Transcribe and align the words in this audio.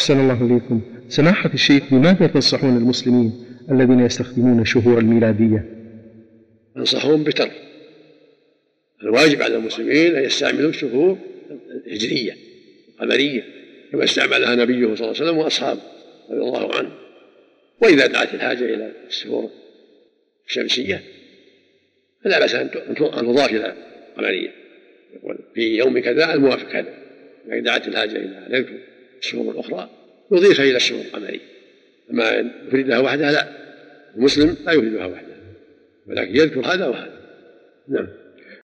أحسن 0.00 0.20
الله 0.20 0.46
إليكم. 0.46 0.80
سماحة 1.08 1.50
الشيخ 1.54 1.82
بماذا 1.90 2.26
تنصحون 2.26 2.76
المسلمين 2.76 3.32
الذين 3.70 4.00
يستخدمون 4.00 4.60
الشهور 4.60 4.98
الميلادية؟ 4.98 5.64
أنصحهم 6.76 7.24
بترك. 7.24 7.52
الواجب 9.02 9.42
على 9.42 9.56
المسلمين 9.56 10.16
أن 10.16 10.24
يستعملوا 10.24 10.70
الشهور 10.70 11.18
الهجرية 11.86 12.36
القمرية 12.88 13.44
كما 13.92 14.04
استعملها 14.04 14.54
نبيه 14.54 14.94
صلى 14.94 14.94
الله 14.94 15.06
عليه 15.06 15.10
وسلم 15.10 15.38
وأصحابه 15.38 15.80
رضي 16.30 16.40
الله 16.40 16.74
عنه 16.74 16.90
وإذا 17.82 18.06
دعت 18.06 18.34
الحاجة 18.34 18.64
إلى 18.64 18.92
الشهور 19.08 19.50
الشمسية 20.46 21.02
فلا 22.24 22.38
بأس 22.38 22.54
أن 22.54 22.70
تضاف 22.70 23.50
إلى 23.50 23.74
القمرية 24.10 24.50
في 25.54 25.76
يوم 25.76 25.98
كذا 25.98 26.34
الموافق 26.34 26.72
كذا 26.72 26.94
إذا 27.46 27.60
دعت 27.60 27.88
الحاجة 27.88 28.16
إلى 28.16 28.46
يذكر 28.50 28.90
الشهور 29.20 29.54
الأخرى 29.54 29.90
يضيف 30.32 30.60
إلى 30.60 30.76
الشهور 30.76 31.04
القمرية 31.04 31.40
أما 32.10 32.40
أن 32.40 32.50
يفردها 32.68 32.98
وحدها 32.98 33.32
لا 33.32 33.48
المسلم 34.16 34.56
لا 34.66 34.72
يفردها 34.72 35.06
وحدها 35.06 35.36
ولكن 36.06 36.36
يذكر 36.36 36.60
هذا 36.60 36.86
وهذا. 36.86 37.20
نعم. 37.88 38.08